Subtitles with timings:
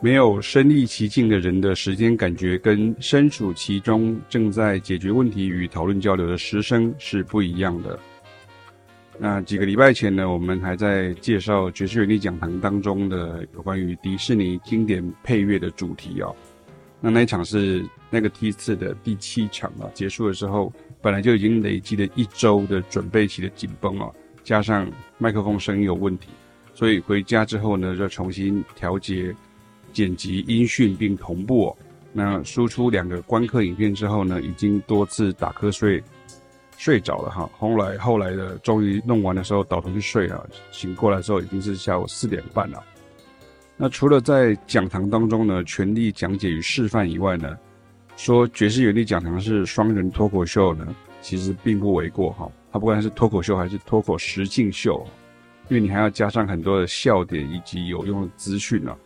[0.00, 7.98] 没有身历其境的人的时间感觉，跟身处其中正在解决问题与讨论交流的师生是不一样的。
[9.18, 16.34] 那几个礼拜前呢，我们还在介绍爵士乐理讲堂当中的有关于迪士尼经典配乐的主题哦。
[17.00, 24.10] 那那一场是那个梯次的第七场啊，结束的时候本来就已经累积了一周的准备期的紧绷啊，
[24.42, 26.28] 加上麦克风声音有问题，
[26.74, 29.34] 所以回家之后呢，就重新调节。
[29.90, 31.76] 剪辑音讯并同步哦，
[32.12, 36.04] 那输出两个观课影片之后呢，已经多次打瞌睡，
[36.76, 37.48] 睡着了哈。
[37.58, 42.84] 后来后来的终于弄完的时候倒头去睡了，醒过来之后已经是下午四点半了。
[43.80, 47.56] 那除了在讲堂当中呢，全力讲解与示范以外呢，
[48.16, 52.50] 说爵士乐力讲堂是双人脱口秀呢，其实并不为过哈。
[52.72, 55.06] 它不管是脱口秀还是脱口实境秀，
[55.68, 58.96] 因为你还要加上很多的笑点以及有用的资讯啊。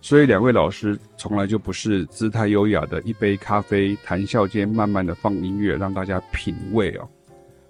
[0.00, 7.08] 所以两位老师从来就不是姿态优雅的一杯咖啡谈笑间慢慢的放音乐让大家品味哦，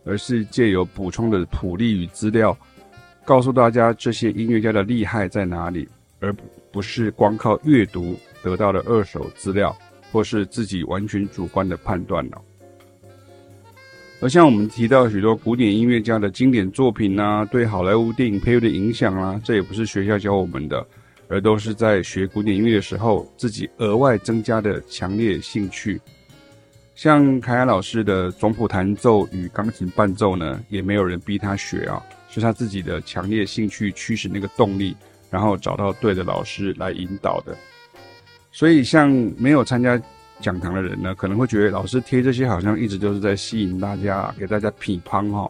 [0.04, 2.56] 而是借由补充的谱例与资料，
[3.26, 5.88] 告诉大家这些音乐家的厉害在哪里，
[6.26, 6.34] 而
[6.72, 9.74] 不是光靠阅读得到的二手资料
[10.10, 12.42] 或是自己完全主观的判断了。
[14.20, 20.84] 而像我们提到许多古典音乐家的经典作品啊，对好莱坞电影配乐的影响啊，这也不是学校教我们的。
[21.28, 26.00] 而都是在学古典音乐的时候，自己额外增加的强烈兴趣。
[26.94, 34.96] 像凯安老师的总谱弹奏与钢琴伴奏呢，也没有人逼他学啊，是他自己的强烈兴趣驱使那个动力，
[35.30, 37.56] 然后找到对的老师来引导的。
[38.52, 40.00] 所以，像没有参加
[40.40, 45.48] 讲堂的人呢，可能会觉得老师贴这些好像一直都是在吸引大家，给大家批判哈。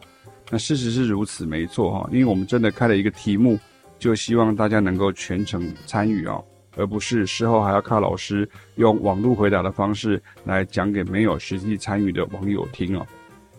[0.49, 3.59] 那事实是如此，没错哈，因为我们真的开了一个题目。
[3.99, 6.45] 就希望大家能够全程参与哦，
[6.75, 13.03] 而不是事后还要靠老师用网络回答的方式来讲给没有实际参与的网友听哦，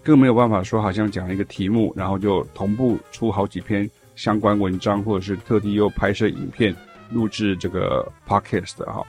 [0.00, 6.74] 更没有办法说好像讲一个题目，然后就同步出好几篇相关文章，或者是特地又拍摄影片
[7.12, 9.00] 录制这个 podcast 哈。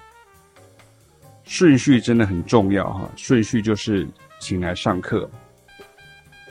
[1.46, 4.08] 顺序真的很重要哈，顺序就是
[4.40, 5.28] 请来上课，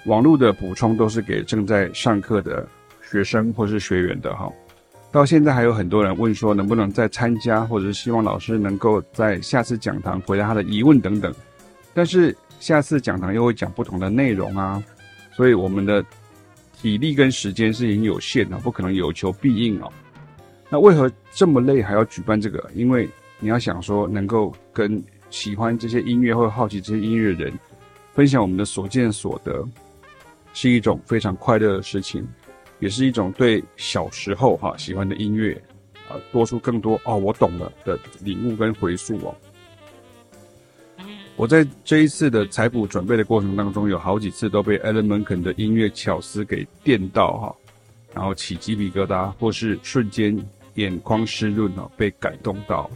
[0.07, 2.67] 网络的补充都是给正在上课的
[3.09, 4.53] 学生或是学员的哈。
[5.13, 11.33] 到现在还有很多人问说能不能再参加，或者是希望老师能够在下次讲堂回答他的疑问等等。
[11.95, 14.83] 但是下次讲堂又会讲不同的内容啊，
[15.33, 16.05] 所以我们的
[16.81, 19.93] 体力跟时间是很有限的，不可能有求必应哦。
[20.71, 22.71] 那为何这么累还要举办这个？
[22.75, 23.09] 因为
[23.41, 27.59] 你要想说能够跟喜欢这些音乐或好奇这些音乐的人
[28.13, 29.67] 分享我们的所见所得，
[30.53, 32.27] 是一种非常快乐的事情。
[32.81, 35.61] 也是一种对小时候哈喜欢的音乐
[36.09, 39.35] 啊，多出更多哦，我懂了的领悟跟回溯哦。
[41.39, 47.55] 我在这一次的采谱准备的过程当中，有好几次都被 Alan Menken 的音乐巧思给电到哈，
[48.13, 50.37] 然后起鸡皮疙瘩，或是瞬间
[50.75, 52.91] 眼眶湿润哦，被感动到。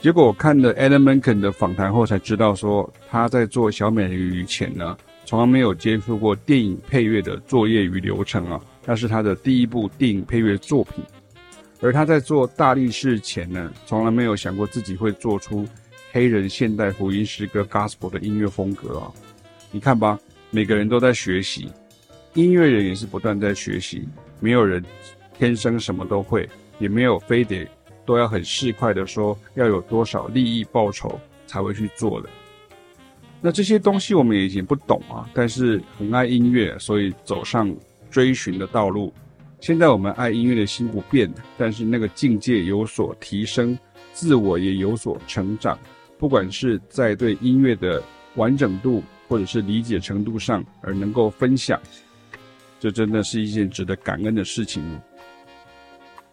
[0.00, 4.96] 结果我看了 Alan Menken 的访谈后，才知道说他在做小美人鱼前呢，
[5.26, 8.58] 从来没有接触过电影配乐的作业与流程啊。
[8.86, 11.04] 那是他的第一部电影配乐作品，
[11.82, 15.68] 而他在做大力士前呢，从来没有想过自己会做出
[16.12, 19.10] 黑人现代福音诗歌 Gospel 的音乐风格啊！
[19.70, 21.70] 你看吧，每个人都在学习，
[22.34, 24.06] 音乐人也是不断在学习，
[24.38, 24.84] 没有人
[25.38, 26.46] 天生什么都会，
[26.78, 27.66] 也没有非得
[28.04, 32.28] 都要很市侩的说要有多少利益报酬才会去做的。
[33.40, 37.74] 那这些东西我们也已经不懂啊，但是很爱音乐，所以走上。
[38.10, 39.10] 追寻的道路，
[39.58, 43.78] 现在我们爱音乐的心不变，但是那个境界有所提升，
[44.12, 45.78] 自我也有所成长。
[46.22, 48.00] 不管是在对音乐的
[48.36, 51.76] 完整度，或者是理解程度上，而能够分享，
[52.78, 54.80] 这真的是一件值得感恩的事情。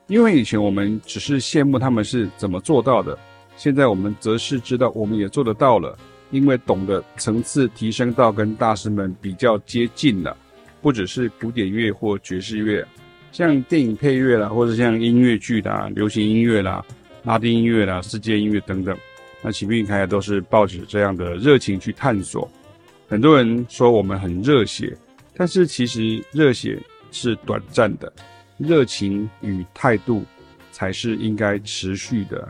[0.06, 3.18] 因为以前我们只是羡慕他们是怎么做到的，
[3.58, 5.98] 现在我们则是知道我们也做得到了，
[6.30, 10.38] 因为懂得层次提升到跟大师们比较接近了。
[10.84, 12.88] 不只是古典乐或爵士乐，
[13.31, 16.86] 像电影配乐啦，或者像音乐剧啦、流行音乐啦、
[17.24, 18.96] 拉丁音乐啦、世界音乐等等，
[19.41, 22.50] 那启明开都是抱着这样的热情去探索。
[23.07, 24.95] 很多人说我们很热血，
[25.33, 26.77] 但是其实热血
[27.12, 28.12] 是短暂的，
[28.57, 30.24] 热情与态度
[30.71, 32.47] 才是应该持续的。